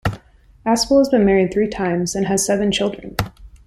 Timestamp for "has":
0.97-1.09, 2.25-2.43